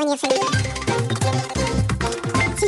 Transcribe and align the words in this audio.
Sylvie 0.00 0.16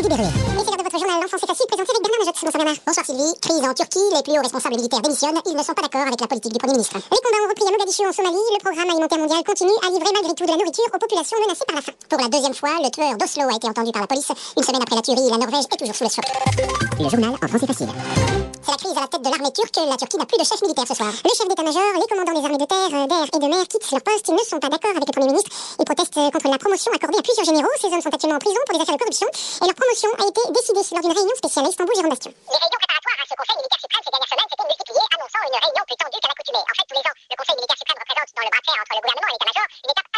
Berruet. 0.09 0.29
Et 0.29 0.61
c'est 0.61 0.69
l'heure 0.69 0.77
de 0.77 0.85
votre 0.85 0.99
journal 0.99 1.17
L'enfant 1.17 1.39
c'est 1.41 1.49
facile, 1.49 1.65
présenté 1.67 1.89
avec 1.89 2.03
Bernard 2.05 2.21
Majotte. 2.21 2.37
Bonsoir 2.45 2.61
Bernard. 2.61 2.77
Bonsoir 2.85 3.07
Sylvie. 3.07 3.33
Crise 3.41 3.65
en 3.65 3.73
Turquie, 3.73 4.05
les 4.13 4.23
plus 4.23 4.37
hauts 4.37 4.43
responsables 4.43 4.77
militaires 4.77 5.01
démissionnent. 5.01 5.41
Ils 5.49 5.57
ne 5.57 5.63
sont 5.63 5.73
pas 5.73 5.81
d'accord 5.81 6.03
avec 6.05 6.21
la 6.21 6.27
politique 6.29 6.53
du 6.53 6.59
Premier 6.59 6.75
ministre. 6.77 7.01
Les 7.01 7.21
combats 7.25 7.41
ont 7.41 7.49
repris 7.49 7.65
à 7.65 7.71
Mogadiscio 7.73 8.05
en 8.05 8.13
Somalie. 8.13 8.37
Le 8.37 8.61
programme 8.61 8.93
alimentaire 8.93 9.17
mondial 9.17 9.41
continue 9.49 9.73
à 9.81 9.89
livrer 9.89 10.13
malgré 10.13 10.37
tout 10.37 10.45
de 10.45 10.53
la 10.53 10.61
nourriture 10.61 10.93
aux 10.93 11.01
populations 11.01 11.41
menacées 11.41 11.65
par 11.65 11.77
la 11.77 11.83
faim. 11.83 11.97
Pour 12.05 12.21
la 12.21 12.29
deuxième 12.29 12.53
fois, 12.55 12.77
le 12.85 12.93
tueur 12.93 13.17
d'Oslo 13.17 13.49
a 13.49 13.57
été 13.57 13.65
entendu 13.65 13.97
par 13.97 14.05
la 14.05 14.13
police. 14.13 14.29
Une 14.29 14.63
semaine 14.63 14.85
après 14.85 14.97
la 14.97 15.03
tuerie, 15.03 15.33
la 15.33 15.41
Norvège 15.41 15.73
est 15.73 15.81
toujours 15.81 15.97
sous 15.97 16.05
le 16.05 16.13
choc. 16.13 16.29
Le 17.01 17.09
journal 17.09 17.33
en 17.33 17.49
français 17.49 17.65
facile. 17.65 17.89
C'est 18.63 18.71
la 18.71 18.79
crise 18.79 18.95
à 18.97 19.03
la 19.03 19.11
tête 19.11 19.23
de 19.23 19.31
l'armée 19.31 19.51
turque. 19.51 19.75
La 19.75 19.99
Turquie 19.99 20.19
n'a 20.23 20.27
plus 20.27 20.39
de 20.39 20.47
chef 20.47 20.63
militaire 20.63 20.87
ce 20.87 20.95
soir. 20.95 21.11
Le 21.11 21.35
chef 21.35 21.49
d'état-major, 21.51 21.83
les 21.99 22.07
commandants 22.07 22.31
des 22.31 22.47
armées 22.47 22.63
de 22.63 22.69
terre, 22.71 22.95
euh, 22.95 23.11
d'air 23.11 23.27
et 23.27 23.41
de 23.43 23.49
mer 23.51 23.67
quittent 23.67 23.91
leur 23.91 24.03
poste. 24.07 24.31
Ils 24.31 24.39
ne 24.39 24.47
sont 24.47 24.63
pas 24.63 24.71
d'accord 24.71 24.95
avec 24.95 25.03
le 25.03 25.11
Premier 25.11 25.35
ministre. 25.35 25.51
Ils 25.83 25.85
protestent 25.85 26.15
euh, 26.23 26.31
contre 26.31 26.47
la 26.47 26.63
promotion 26.63 26.95
accordée 26.95 27.19
à 27.19 27.27
plusieurs 27.27 27.43
généraux. 27.43 27.75
Ces 27.83 27.91
hommes 27.91 27.99
sont 27.99 28.15
actuellement 28.15 28.39
en 28.39 28.45
prison 28.47 28.63
pour 28.63 28.79
des 28.79 28.83
affaires 28.87 28.95
de 28.95 29.03
corruption. 29.03 29.27
Et 29.27 29.67
leur 29.67 29.75
promotion 29.75 30.11
a 30.15 30.25
été 30.31 30.43
décidée 30.55 30.85
lors 30.95 31.03
d'une 31.03 31.17
réunion 31.19 31.37
spéciale 31.43 31.67
à 31.67 31.71
Istanbul, 31.75 31.95
Jérôme 31.99 32.15
Bastion. 32.15 32.31
Les 32.31 32.59
réunions 32.63 32.79
préparatoires 32.79 33.19
à 33.19 33.27
ce 33.27 33.35
Conseil 33.35 33.57
militaire 33.59 33.83
suprême 33.83 34.05
ces 34.07 34.13
dernières 34.15 34.31
semaines 34.31 34.51
s'étaient 34.55 34.71
multipliées, 34.71 35.09
annonçant 35.11 35.43
une 35.43 35.59
réunion 35.59 35.83
plus 35.83 35.99
tendue 35.99 36.21
qu'à 36.23 36.31
l'accoutumée. 36.31 36.63
En 36.63 36.75
fait, 36.79 36.87
tous 36.87 36.97
les 37.03 37.07
ans, 37.11 37.17
le 37.19 37.37
Conseil 37.43 37.57
militaire 37.59 37.79
suprême 37.83 37.99
représente 37.99 38.31
dans 38.31 38.47
le 38.47 38.51
bras 38.53 38.63
de 38.63 38.69
fer 38.71 38.79
entre 38.79 38.95
le 38.95 39.03
gouvernement 39.03 39.27
et 39.27 39.35
l'état-major 39.43 39.67
une 39.83 39.91
étape 39.91 40.12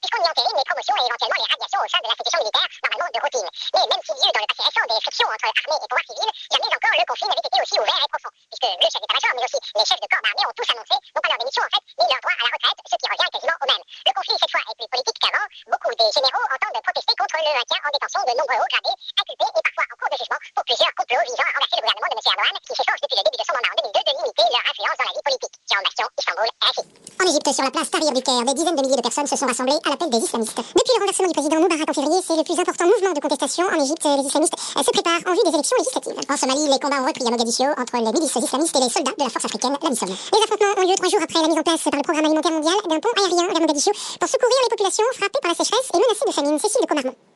puisqu'on 0.00 0.22
y 0.22 0.28
entérine 0.28 0.58
les 0.58 0.68
promotions 0.68 0.96
et 0.98 1.06
éventuellement 1.06 1.40
les 1.40 1.50
radiations 1.50 1.80
au 1.80 1.88
sein 1.88 2.00
de 2.02 2.06
l'institution 2.08 2.40
militaire, 2.42 2.68
normalement 2.84 3.10
de 3.12 3.20
routine. 3.22 3.48
Mais 3.74 3.84
même 3.88 4.02
s'il 4.04 4.18
y 4.18 4.24
a 4.24 4.28
eu 4.28 4.34
dans 4.34 4.44
le 4.44 4.50
passé 4.50 4.62
récent 4.68 4.86
des 4.88 5.00
frictions 5.02 5.28
entre 5.28 5.46
armée 5.48 5.78
et 5.78 5.88
pouvoir 5.88 6.06
civil, 6.08 6.28
jamais 6.52 6.70
encore 6.72 6.96
le 6.98 7.06
conflit 7.08 7.28
n'avait 7.28 7.48
été 7.48 7.58
aussi 7.58 7.76
ouvert 7.78 8.00
et 8.00 8.10
profond. 8.12 8.32
Puisque 8.48 8.68
le 8.68 8.88
chef 8.88 9.00
d'état-major, 9.02 9.32
mais 9.36 9.44
aussi 9.48 9.58
les 9.58 9.86
chefs 9.88 10.02
de 10.02 10.08
corps 10.08 10.24
d'armée 10.24 10.46
ont 10.48 10.56
tous 10.56 10.68
annoncé, 10.72 10.94
non 10.94 11.20
pas 11.22 11.30
leur 11.32 11.40
démission 11.40 11.62
en 11.64 11.72
fait, 11.72 11.84
mais 11.98 12.08
leur 12.08 12.20
droit 12.22 12.36
à 12.38 12.44
la 12.44 12.52
retraite, 12.52 12.78
ce 12.88 12.96
qui 12.98 13.06
revient 13.08 13.30
quasiment 13.32 13.58
au 13.58 13.66
même. 13.68 13.84
Le 14.08 14.12
conflit 14.12 14.36
cette 14.38 14.52
fois 14.52 14.64
est 14.68 14.76
plus 14.78 14.90
politique 14.92 15.18
qu'avant. 15.22 15.46
Beaucoup 15.68 15.92
des 15.94 16.10
généraux 16.12 16.46
entendent 16.48 16.82
protester 16.84 17.14
contre 17.18 17.36
le 17.38 17.52
maintien 17.52 17.78
en 17.84 17.90
détention 17.92 18.22
de 18.28 18.32
nombreux 18.38 18.58
hauts 18.58 18.72
gradés, 18.72 18.96
En 27.20 27.26
Égypte, 27.26 27.50
sur 27.52 27.64
la 27.64 27.70
place 27.72 27.90
Tahrir 27.90 28.12
du 28.12 28.22
Caire, 28.22 28.44
des 28.46 28.54
dizaines 28.54 28.76
de 28.76 28.82
milliers 28.82 28.94
de 28.94 29.02
personnes 29.02 29.26
se 29.26 29.34
sont 29.34 29.46
rassemblées 29.46 29.74
à 29.84 29.90
l'appel 29.90 30.08
des 30.08 30.22
islamistes. 30.22 30.54
Depuis 30.54 30.94
le 30.94 31.00
renversement 31.02 31.26
du 31.26 31.34
président 31.34 31.58
Moubarak 31.58 31.90
en 31.90 31.92
février, 31.92 32.20
c'est 32.22 32.36
le 32.36 32.44
plus 32.46 32.54
important 32.54 32.86
mouvement 32.86 33.10
de 33.10 33.18
contestation 33.18 33.66
en 33.66 33.82
Égypte. 33.82 34.06
Les 34.06 34.22
islamistes 34.22 34.54
euh, 34.54 34.82
se 34.86 34.90
préparent 34.94 35.26
en 35.26 35.34
vue 35.34 35.42
des 35.42 35.50
élections 35.50 35.76
législatives. 35.82 36.14
En 36.30 36.36
Somalie, 36.38 36.70
les 36.70 36.78
combats 36.78 37.02
ont 37.02 37.10
repris 37.10 37.26
à 37.26 37.30
Mogadiscio 37.34 37.66
entre 37.74 37.98
les 37.98 38.12
milices 38.14 38.38
islamistes 38.38 38.76
et 38.76 38.82
les 38.86 38.90
soldats 38.90 39.18
de 39.18 39.24
la 39.24 39.30
force 39.34 39.50
africaine, 39.50 39.74
la. 39.82 39.90
Les 39.90 40.42
affrontements 40.46 40.74
ont 40.78 40.86
lieu 40.86 40.94
trois 40.94 41.10
jours 41.10 41.24
après 41.26 41.42
la 41.42 41.48
mise 41.50 41.58
en 41.58 41.66
place 41.66 41.82
par 41.82 41.98
le 41.98 42.06
programme 42.06 42.26
alimentaire 42.30 42.54
mondial 42.54 42.78
d'un 42.86 43.00
pont 43.02 43.14
aérien 43.18 43.46
vers 43.50 43.60
Mogadiscio 43.66 43.92
pour 43.92 44.28
secourir 44.30 44.58
les 44.62 44.70
populations 44.78 45.10
frappées 45.18 45.42
par 45.42 45.50
la 45.50 45.58
sécheresse 45.58 45.90
et 45.90 45.98
menacées 45.98 46.28
de 46.28 46.34
famine. 46.38 46.56
Cécile 46.62 46.82
de 46.82 46.86
Comarmont. 46.86 47.27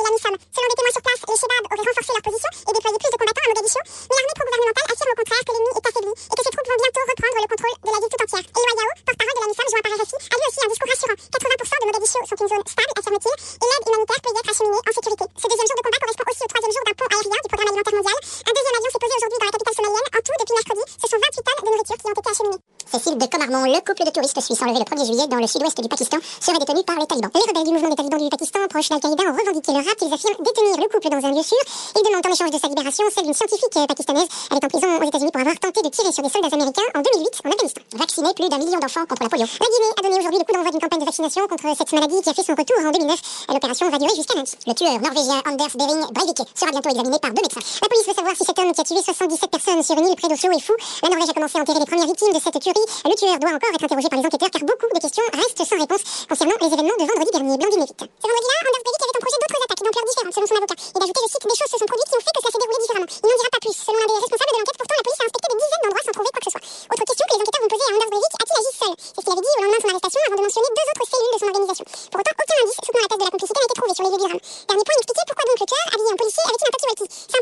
Selon 0.00 0.32
des 0.32 0.76
témoins 0.80 0.96
sur 0.96 1.04
place, 1.04 1.20
les 1.28 1.36
Shebabs 1.36 1.66
auraient 1.68 1.84
renforcé 1.84 2.12
leur 2.16 2.24
position 2.24 2.50
et 2.56 2.72
déployé 2.72 2.96
plus 2.96 3.12
de 3.12 3.18
combattants 3.20 3.44
à 3.44 3.48
Mogadiscio, 3.52 3.80
mais 3.84 4.16
l'armée 4.16 4.36
pro-gouvernementale 4.40 4.88
affirme 4.90 5.12
au 5.12 5.18
contraire 5.20 5.44
que 5.44 5.52
l'ennemi 5.52 5.70
est 5.76 5.88
affaibli 5.90 6.12
et 6.16 6.34
que 6.40 6.40
ses 6.40 6.52
troupes 6.56 6.68
vont 6.70 6.80
bientôt 6.80 7.04
reprendre 7.10 7.36
le 7.36 7.48
contrôle 7.50 7.76
de 7.84 7.90
la 7.90 7.98
ville 8.00 8.10
tout 8.10 8.22
entière. 8.24 8.46
Et 8.48 8.64
Yao, 8.64 8.88
porte-parole 9.04 9.36
de 9.36 9.40
la 9.40 9.48
MISOM 9.50 9.68
joint 9.70 9.84
par 9.84 9.92
RFI, 10.00 10.16
a 10.16 10.36
lui 10.40 10.46
aussi 10.48 10.60
un 10.60 10.70
discours 10.72 10.90
rassurant. 10.90 11.18
80% 11.20 11.80
de 11.80 11.86
Mogadiscio 11.90 12.20
sont 12.24 12.40
une 12.40 12.50
zone 12.50 12.64
stable, 12.64 12.92
affirme-t-il, 12.96 13.36
et 13.60 13.66
l'aide 13.68 13.84
humanitaire 13.90 14.20
peut 14.24 14.32
y 14.32 14.38
être 14.40 14.50
acheminée 14.56 14.80
en 14.80 14.92
sécurité. 14.96 15.24
Ce 15.36 15.46
deuxième 15.50 15.68
jour 15.68 15.76
de 15.76 15.84
combat 15.84 16.00
correspond 16.00 16.28
aussi 16.32 16.44
au 16.44 16.50
troisième 16.50 16.72
jour 16.72 16.84
d'un 16.88 16.96
pont 16.96 17.10
aérien 17.12 17.40
du 17.44 17.48
programme 17.52 17.70
alimentaire 17.70 17.96
mondial. 18.00 18.18
Un 18.24 18.54
deuxième 18.56 18.76
avion 18.80 18.90
s'est 18.90 19.02
posé 19.04 19.14
aujourd'hui 19.20 19.40
dans 19.40 19.48
la 19.50 19.54
capitale 19.60 19.76
somalienne. 19.76 20.08
En 20.16 20.20
tout, 20.24 20.36
depuis 20.40 20.56
mercredi, 20.56 20.84
ce 20.96 21.06
sont 21.12 21.20
28 21.20 21.44
tonnes 21.44 21.60
de 21.60 21.70
nourriture 21.70 21.98
qui 22.00 22.06
ont 22.08 22.16
été 22.16 22.30
acheminées. 22.32 22.62
Cécile 22.90 23.18
de 23.18 23.26
Comarmont, 23.30 23.70
le 23.70 23.78
couple 23.86 24.02
de 24.02 24.10
touristes 24.10 24.40
suisses 24.42 24.60
enlevé 24.66 24.82
le 24.82 24.84
1er 24.84 25.06
juillet 25.06 25.30
dans 25.30 25.38
le 25.38 25.46
sud-ouest 25.46 25.78
du 25.78 25.86
Pakistan, 25.86 26.18
serait 26.42 26.58
détenu 26.58 26.82
par 26.82 26.98
les 26.98 27.06
talibans. 27.06 27.30
Les 27.30 27.46
rebelles 27.46 27.62
du 27.62 27.70
mouvement 27.70 27.88
des 27.88 27.94
talibans 27.94 28.18
du 28.18 28.26
Pakistan, 28.26 28.58
proches 28.66 28.90
d'Al-Qaïda, 28.90 29.30
ont 29.30 29.36
revendiqué 29.38 29.70
le 29.70 29.78
rapt. 29.78 30.02
Ils 30.02 30.10
affirment 30.10 30.42
détenir 30.42 30.74
le 30.74 30.90
couple 30.90 31.06
dans 31.06 31.22
un 31.22 31.30
lieu 31.30 31.46
sûr. 31.46 31.62
Ils 31.94 32.02
demandent 32.02 32.26
en 32.26 32.34
échange 32.34 32.50
de 32.50 32.58
sa 32.58 32.66
libération 32.66 33.06
celle 33.14 33.30
d'une 33.30 33.38
scientifique 33.38 33.78
pakistanaise. 33.86 34.26
Elle 34.50 34.58
est 34.58 34.64
en 34.66 34.72
prison 34.74 34.90
aux 34.90 35.06
États-Unis 35.06 35.30
pour 35.30 35.38
avoir 35.38 35.54
tenté 35.62 35.86
de 35.86 35.90
tirer 35.94 36.10
sur 36.10 36.26
des 36.26 36.34
soldats 36.34 36.50
américains 36.50 36.90
en 36.90 37.02
2008 37.06 37.30
en 37.46 37.50
Afghanistan. 37.54 37.82
Vacciner 37.94 38.34
plus 38.34 38.48
d'un 38.50 38.58
million 38.58 38.80
d'enfants 38.82 39.06
contre 39.06 39.22
la 39.22 39.30
polio. 39.30 39.46
La 39.46 39.68
Guinée 39.70 39.92
a 39.94 40.02
donné 40.02 40.16
aujourd'hui 40.18 40.40
le 40.42 40.46
coup 40.50 40.54
d'envoi 40.58 40.70
d'une 40.74 40.82
campagne 40.82 41.02
de 41.06 41.06
vaccination 41.06 41.46
contre 41.46 41.70
cette 41.78 41.92
maladie 41.94 42.18
qui 42.26 42.30
a 42.30 42.34
fait 42.34 42.42
son 42.42 42.58
retour 42.58 42.74
en 42.82 42.90
2009. 42.90 43.54
L'opération 43.54 43.86
va 43.86 44.02
durer 44.02 44.14
jusqu'à 44.18 44.34
lundi. 44.34 44.50
Le 44.66 44.74
tueur 44.74 44.98
norvégien 44.98 45.38
Anders 45.46 45.74
Behring 45.78 46.10
Breivik 46.10 46.42
sera 46.58 46.74
bientôt 46.74 46.90
examiné 46.90 47.22
par 47.22 47.30
deux 47.30 47.46
médecins. 47.46 47.62
La 47.62 47.86
police 47.86 48.06
veut 48.10 48.18
savoir 48.18 48.34
si 48.34 48.42
cet 48.42 48.58
homme 48.58 48.74
qui 48.74 48.82
a 48.82 48.84
tué 48.84 48.98
77 48.98 49.46
personnes 49.46 49.82
sur 49.86 49.94
une 49.94 50.10
île 50.10 50.18
près 50.18 50.26
d'Oslo 50.26 50.50
est 50.50 50.64
fou. 50.66 50.74
La 51.06 51.14
Norvège 51.14 51.30
a 51.30 51.34
commencé 51.38 51.54
à 51.54 51.62
enterrer 51.62 51.78
les 51.78 51.86
premières 51.86 52.10
victimes 52.10 52.34
de 52.34 52.42
cette 52.42 52.58
tuerie. 52.58 52.79
Le 53.04 53.14
tueur 53.14 53.38
doit 53.38 53.54
encore 53.54 53.72
être 53.74 53.84
interrogé 53.84 54.08
par 54.08 54.18
les 54.18 54.26
enquêteurs 54.26 54.50
car 54.50 54.62
beaucoup 54.64 54.88
de 54.88 55.00
questions 55.00 55.26
restent 55.32 55.64
sans 55.64 55.78
réponse 55.78 56.02
concernant 56.28 56.58
les 56.60 56.70
événements 56.70 56.98
de 57.00 57.06
vendredi 57.06 57.30
dernier. 57.30 57.56
Blandine 57.60 57.80
Lévite. 57.84 58.00
Ce 58.00 58.26
vendredi-là, 58.26 58.56
Anders 58.60 58.84
Breivik 58.84 59.02
avait 59.04 59.16
en 59.16 59.24
projet 59.24 59.38
d'autres 59.40 59.60
attaques 59.60 59.82
d'ampleur 59.84 60.06
différente 60.10 60.34
selon 60.34 60.46
son 60.50 60.56
avocat. 60.60 60.76
Il 60.80 61.00
a 61.00 61.04
ajouté, 61.04 61.20
je 61.20 61.30
cite, 61.30 61.44
des 61.44 61.58
choses 61.60 61.70
se 61.70 61.78
sont 61.80 61.90
produites 61.90 62.10
qui 62.10 62.16
ont 62.16 62.24
fait 62.24 62.34
que 62.34 62.40
cela 62.40 62.50
s'est 62.50 62.62
déroulé 62.62 62.78
différemment. 62.80 63.10
Il 63.10 63.26
n'en 63.30 63.38
dira 63.40 63.50
pas 63.50 63.62
plus. 63.64 63.76
Selon 63.80 63.98
l'un 64.00 64.08
des 64.10 64.18
responsables 64.20 64.50
de 64.50 64.56
l'enquête, 64.60 64.78
pourtant, 64.80 64.96
la 65.00 65.04
police 65.04 65.20
a 65.20 65.24
inspecté 65.30 65.46
des 65.50 65.58
dizaines 65.60 65.82
d'endroits 65.84 66.04
sans 66.06 66.14
trouver 66.16 66.30
quoi 66.30 66.40
que 66.40 66.48
ce 66.48 66.52
soit. 66.54 66.64
Autre 66.90 67.04
question 67.10 67.24
que 67.26 67.32
les 67.34 67.40
enquêteurs 67.40 67.62
vont 67.64 67.72
poser 67.74 67.86
à 67.86 67.90
Anders 67.90 68.10
Breivik, 68.10 68.32
a-t-il 68.40 68.56
agi 68.60 68.72
seul? 68.80 68.94
C'est 69.00 69.20
ce 69.20 69.24
qu'il 69.24 69.34
avait 69.34 69.44
dit 69.44 69.50
au 69.50 69.60
lendemain 69.60 69.80
de 69.80 69.84
son 69.84 69.90
arrestation 69.90 70.20
avant 70.20 70.38
de 70.40 70.44
mentionner 70.46 70.70
deux 70.70 70.86
autres 70.90 71.06
cellules 71.10 71.34
de 71.34 71.40
son 71.40 71.48
organisation. 71.50 71.84
Pour 72.10 72.18
autant, 72.20 72.34
aucun 72.40 72.56
indice 72.60 72.78
soutenant 72.80 73.04
la 73.04 73.10
thèse 73.10 73.20
de 73.20 73.26
la 73.28 73.34
complicité 73.34 73.58
n'a 73.60 73.66
été 73.70 73.76
trouvé 73.80 73.90
sur 73.90 74.04
les 74.04 74.10
lieux 74.10 74.20
du 74.20 74.28
drame. 74.30 74.42
Dernier 74.70 74.84
point, 74.86 74.96
inexpliqué 75.00 75.22
pourquoi 75.28 75.44
donc 75.50 75.58
le 75.60 75.66
tueur, 75.70 75.86
habillé 75.90 76.10
en 76.10 76.18
policier, 76.20 76.44
avait-il 76.50 76.66
un 76.66 76.72
talkie-walkie 76.74 77.08
Simple 77.30 77.39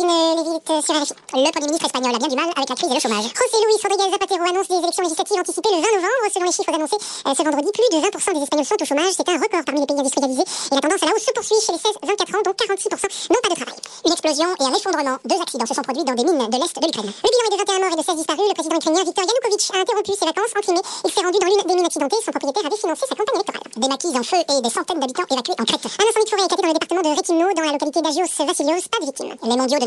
sur 0.00 0.94
RFI. 0.96 1.14
Le 1.34 1.50
Premier 1.52 1.66
ministre 1.66 1.86
espagnol 1.86 2.14
a 2.14 2.18
bien 2.18 2.28
du 2.28 2.36
mal 2.36 2.48
avec 2.56 2.68
la 2.68 2.76
crise 2.76 2.90
et 2.90 2.94
le 2.94 3.00
chômage. 3.00 3.28
José 3.28 3.56
Luis 3.64 3.76
Rodríguez 3.84 4.10
Zapatero 4.10 4.44
annonce 4.48 4.68
des 4.68 4.80
élections 4.80 5.04
législatives 5.04 5.40
anticipées 5.40 5.72
le 5.76 5.80
20 5.84 6.00
novembre. 6.00 6.24
Selon 6.32 6.46
les 6.46 6.56
chiffres 6.56 6.72
annoncés 6.72 6.96
euh, 6.96 7.34
ce 7.36 7.42
vendredi, 7.44 7.68
plus 7.68 7.88
de 7.92 7.98
20% 8.00 8.32
des 8.32 8.42
Espagnols 8.42 8.64
sont 8.64 8.80
au 8.80 8.86
chômage. 8.86 9.12
C'est 9.12 9.28
un 9.28 9.36
record 9.36 9.64
parmi 9.66 9.80
les 9.80 9.88
pays 9.88 10.00
industrialisés. 10.00 10.46
Et 10.46 10.74
la 10.74 10.80
tendance 10.80 11.02
à 11.02 11.06
la 11.06 11.12
hausse 11.12 11.26
se 11.26 11.32
poursuit 11.36 11.60
chez 11.60 11.72
les 11.76 11.82
16-24 11.84 12.32
ans, 12.32 12.42
dont 12.48 12.56
46% 12.56 13.28
n'ont 13.28 13.44
pas 13.44 13.52
de 13.52 13.58
travail. 13.60 13.80
Une 14.06 14.12
explosion 14.12 14.48
et 14.48 14.64
un 14.64 14.72
effondrement. 14.72 15.16
Deux 15.28 15.40
accidents 15.40 15.68
se 15.68 15.74
sont 15.74 15.84
produits 15.84 16.04
dans 16.04 16.16
des 16.16 16.24
mines 16.24 16.48
de 16.48 16.56
l'Est 16.56 16.74
de 16.80 16.86
l'Ukraine. 16.86 17.12
Le 17.12 17.28
bilan 17.28 17.44
est 17.44 17.52
de 17.52 17.60
21 17.60 17.80
morts 17.84 17.92
et 17.92 18.00
de 18.00 18.06
16 18.08 18.16
disparus. 18.16 18.48
Le 18.48 18.56
président 18.56 18.76
ukrainien 18.80 19.04
Viktor 19.04 19.24
Yanukovych 19.28 19.64
a 19.74 19.78
interrompu 19.84 20.12
ses 20.16 20.26
vacances 20.26 20.54
en 20.56 20.62
Crimée. 20.64 20.86
Il 21.04 21.10
s'est 21.12 21.24
rendu 21.24 21.36
dans 21.36 21.50
l'une 21.50 21.60
des 21.60 21.76
mines 21.76 21.88
accidentées. 21.90 22.20
Son 22.24 22.32
propriétaire 22.32 22.64
avait 22.64 22.80
financé 22.80 23.04
sa 23.04 23.14
campagne 23.14 23.36
électorale. 23.36 23.68
Des 23.76 23.90
maquis 23.90 24.14
en 24.16 24.24
feu 24.24 24.40
et 24.40 24.58
des 24.64 24.72
centaines 24.72 25.00
d'habitants 25.00 25.28
évacués 25.28 25.58
en 25.60 25.66
Crète. 25.68 25.84
Un 25.84 26.06
incendie 26.08 26.24
de 26.24 26.32
forêt 26.32 26.48
dans 26.48 26.72
le 26.72 26.76
département 26.78 27.02
de 27.04 27.12
Retimno, 27.12 27.46
dans 27.52 27.66
la 27.68 27.74
localité 27.76 28.00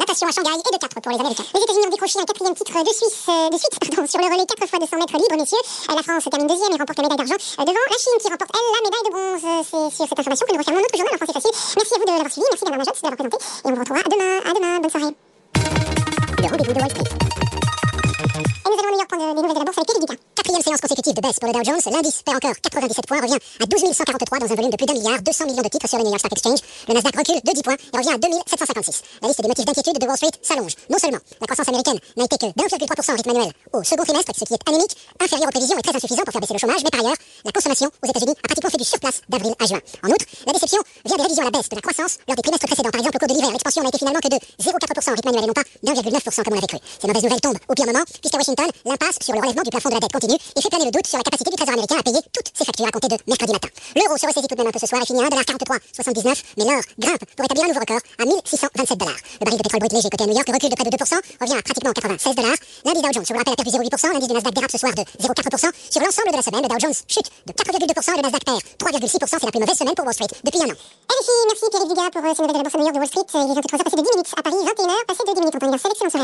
natation 0.03 0.27
à 0.27 0.31
Shanghai 0.31 0.51
et 0.51 0.75
de 0.75 0.79
4 0.79 0.99
pour 0.99 1.11
les 1.11 1.19
Américains. 1.19 1.47
Les 1.55 1.63
États-Unis 1.63 1.87
ont 1.87 1.95
décroché 1.95 2.19
un 2.19 2.27
quatrième 2.27 2.55
titre 2.55 2.75
de, 2.75 2.93
Suisse, 2.93 3.23
euh, 3.29 3.49
de 3.49 3.57
suite 3.57 3.75
pardon, 3.79 4.03
sur 4.07 4.19
le 4.19 4.27
relais 4.27 4.45
4 4.45 4.67
fois 4.67 4.79
200 4.79 4.97
mètres 4.99 5.15
libre, 5.15 5.37
messieurs. 5.39 5.63
Euh, 5.63 5.95
la 5.95 6.03
France 6.03 6.27
termine 6.27 6.47
deuxième 6.47 6.71
et 6.75 6.79
remporte 6.79 6.99
la 6.99 7.07
médaille 7.07 7.23
d'argent 7.23 7.39
euh, 7.39 7.63
devant 7.63 7.85
la 7.87 7.99
Chine 8.03 8.17
qui 8.19 8.27
remporte, 8.27 8.51
elle, 8.51 8.67
la 8.75 8.81
médaille 8.83 9.05
de 9.07 9.13
bronze. 9.15 9.45
C'est 9.63 9.95
sur 9.95 10.05
cette 10.07 10.19
information 10.19 10.43
que 10.43 10.53
nous 10.53 10.59
refermons 10.59 10.83
notre 10.83 10.97
journal 10.99 11.15
en 11.15 11.19
français 11.23 11.35
facile. 11.39 11.55
Merci 11.55 11.93
à 11.95 11.97
vous 11.97 12.05
de 12.05 12.11
l'avoir 12.11 12.31
suivi. 12.31 12.47
Merci 12.51 12.63
Bernard 12.67 12.81
Majotte 12.83 12.99
de 12.99 13.05
l'avoir 13.07 13.19
présenté. 13.23 13.37
Et 13.39 13.67
on 13.67 13.73
vous 13.73 13.79
retrouvera 13.79 14.03
demain. 14.11 14.35
À 14.43 14.51
demain. 14.51 14.73
Bonne 14.83 14.91
soirée. 14.91 15.13
Le 16.43 16.47
rendez-vous 16.51 16.73
de 16.73 16.79
Wall 16.83 16.91
Street. 16.91 17.32
De 21.13 21.21
baisse 21.21 21.39
pour 21.39 21.47
le 21.47 21.53
Dow 21.53 21.63
Jones. 21.63 21.93
L'indice 21.93 22.21
perd 22.23 22.37
encore 22.37 22.55
97 22.61 23.05
points, 23.07 23.21
revient 23.21 23.37
à 23.61 23.65
12 23.65 23.93
143 23.93 24.39
dans 24.39 24.45
un 24.45 24.55
volume 24.55 24.71
de 24.71 24.77
plus 24.77 24.85
d'un 24.85 24.93
milliard, 24.93 25.21
200 25.21 25.45
millions 25.45 25.61
de 25.61 25.69
titres 25.69 25.87
sur 25.87 25.97
le 25.97 26.03
New 26.03 26.09
York 26.09 26.19
Stock 26.19 26.31
Exchange. 26.31 26.59
Le 26.87 26.93
Nasdaq 26.93 27.15
recule 27.15 27.41
de 27.43 27.51
10 27.53 27.61
points 27.61 27.75
et 27.75 27.97
revient 27.97 28.13
à 28.13 28.17
2756. 28.17 29.01
La 29.21 29.27
liste 29.27 29.41
des 29.41 29.47
motifs 29.47 29.65
d'inquiétude 29.65 29.97
de 29.99 30.05
Wall 30.05 30.17
Street 30.17 30.35
s'allonge. 30.41 30.73
Non 30.89 30.97
seulement 30.97 31.19
la 31.39 31.47
croissance 31.47 31.67
américaine 31.67 31.99
n'a 32.17 32.25
été 32.25 32.37
que 32.37 32.47
d'1,3% 32.47 33.11
en 33.11 33.15
rythme 33.15 33.29
annuel 33.29 33.51
au 33.73 33.83
second 33.83 34.03
trimestre, 34.03 34.31
ce 34.35 34.45
qui 34.45 34.53
est 34.53 34.69
anémique, 34.69 34.95
inférieur 35.21 35.47
aux 35.47 35.51
prévisions 35.51 35.77
et 35.77 35.81
très 35.81 35.95
insuffisant 35.95 36.23
pour 36.23 36.31
faire 36.33 36.41
baisser 36.41 36.53
le 36.53 36.59
chômage, 36.59 36.83
mais 36.83 36.89
par 36.89 37.01
ailleurs, 37.01 37.17
la 37.45 37.51
consommation 37.51 37.89
aux 38.01 38.07
États-Unis 38.09 38.35
a 38.37 38.47
pratiquement 38.47 38.69
fait 38.69 38.77
du 38.77 38.85
surplace 38.85 39.21
d'avril 39.29 39.53
à 39.59 39.65
juin. 39.65 39.81
En 40.03 40.09
outre, 40.09 40.25
la 40.45 40.53
déception 40.53 40.79
vient 41.05 41.17
des 41.17 41.23
révisions 41.23 41.43
à 41.43 41.45
la 41.45 41.51
baisse 41.51 41.69
de 41.69 41.75
la 41.75 41.81
croissance 41.81 42.17
lors 42.27 42.35
des 42.35 42.41
trimestres 42.41 42.67
précédents. 42.67 42.91
Par 42.91 42.99
exemple, 42.99 43.17
au 43.17 43.19
cours 43.19 43.27
de 43.27 43.33
l'hiver, 43.33 43.51
l'expansion 43.51 43.81
n'a 43.83 43.89
été 43.89 43.97
finalement 43.97 44.19
que 44.19 44.29
de 44.29 44.39
0,4% 44.61 45.09
en 45.09 45.15
rythme 45.15 45.29
annuel 45.29 45.43
et 45.43 45.47
non 45.47 45.53
pas 45.53 45.63
d'1,9% 45.63 46.43
comme 46.43 46.53
on 46.53 46.55
l'avait 46.55 46.67
cru. 46.67 46.79
Ces 46.99 47.07
mauvaises 47.07 47.23
nouvelles 47.23 47.41
tombent 47.41 47.59
au 47.67 47.73
pire 47.73 47.85
moment, 47.85 48.03
puisqu'à 48.21 48.37
Washington, 48.37 48.67
l'impasse 48.85 49.17
sur 49.21 49.33
le 49.33 49.39
relèvement 49.39 49.63
du 49.63 49.69
plafond 49.69 49.89
de 49.89 49.95
la 49.95 49.99
dette 49.99 50.13
continue 50.13 50.37
et 50.37 50.61
fait 50.61 50.69
planer 50.69 50.85
le 50.85 50.91
doute 50.91 51.02
sur 51.05 51.17
la 51.17 51.23
capacité 51.23 51.49
du 51.49 51.55
Trésor 51.55 51.73
américain 51.73 51.97
à 51.99 52.03
payer 52.03 52.19
toutes 52.31 52.51
ses 52.53 52.65
factures 52.65 52.87
à 52.87 52.91
compter 52.91 53.07
de 53.07 53.17
mercredi 53.27 53.53
matin. 53.53 53.69
L'euro 53.95 54.17
se 54.17 54.25
ressaisit 54.25 54.47
tout 54.47 54.55
de 54.55 54.61
même 54.61 54.67
un 54.67 54.71
peu 54.71 54.79
ce 54.79 54.87
soir 54.87 55.01
et 55.01 55.05
finit 55.05 55.23
à 55.23 55.29
1,4379, 55.29 56.43
mais 56.57 56.65
l'or 56.65 56.81
grimpe 56.99 57.25
pour 57.35 57.45
établir 57.45 57.65
un 57.65 57.67
nouveau 57.69 57.79
record 57.79 58.01
à 58.19 58.25
1627 58.25 58.97
dollars. 58.97 59.15
Le 59.39 59.45
baril 59.45 59.57
de 59.57 59.63
pétrole 59.63 59.79
brut 59.79 59.93
léger 59.93 60.09
côté 60.09 60.23
à 60.23 60.27
New 60.27 60.35
York 60.35 60.47
recule 60.47 60.69
de 60.69 60.75
près 60.75 60.85
de 60.85 60.95
2%, 60.95 61.15
revient 61.41 61.57
à 61.57 61.61
pratiquement 61.61 61.93
96 61.93 62.35
dollars. 62.35 62.59
L'indice 62.85 63.03
Dow 63.03 63.11
Jones, 63.13 63.25
je 63.27 63.33
vous 63.33 63.39
rappelle, 63.39 63.53
a 63.53 63.59
perdu 63.59 63.71
0,8%, 63.71 64.13
l'indice 64.13 64.27
du 64.27 64.33
Nasdaq 64.33 64.53
dérape 64.53 64.71
ce 64.71 64.77
soir 64.77 64.93
de 64.93 65.03
0,4%. 65.03 65.71
Sur 65.89 66.01
l'ensemble 66.01 66.31
de 66.31 66.37
la 66.37 66.43
semaine, 66.43 66.63
le 66.63 66.69
Dow 66.69 66.79
Jones 66.79 66.97
chute 67.07 67.29
de 67.47 67.53
4,2% 67.53 68.13
et 68.13 68.17
le 68.17 68.23
Nasdaq 68.23 68.43
perd 68.45 68.61
3,6%. 68.79 69.27
C'est 69.27 69.43
la 69.43 69.51
plus 69.51 69.59
mauvaise 69.59 69.77
semaine 69.77 69.95
pour 69.95 70.05
Wall 70.05 70.13
Street 70.13 70.33
depuis 70.43 70.61
un 70.61 70.71
an. 70.71 70.77
Et 71.13 71.45
merci 71.47 71.65
Pierre 71.69 71.87
Dugas 71.87 72.09
pour 72.11 72.23
euh, 72.23 72.33
ces 72.35 72.41
nouvelles 72.41 72.53
de 72.53 72.57
la 72.57 72.63
bourse 72.63 72.73
de 72.73 72.79
New 72.79 72.87
York 72.87 72.95
de 72.95 72.99
Wall 72.99 73.07
Street. 73.07 73.27
Il 73.33 73.51
est 73.51 73.61
23h 73.61 73.83
passé 73.83 73.95
de 73.95 74.01
10 74.01 74.09
minutes 74.13 74.31
à 74.35 74.41
Paris, 74.41 74.61
21h 74.63 75.05
passé 75.07 75.21
de 75.27 75.33
10 75.33 75.39
minutes 75.39 75.55
en. 75.55 76.22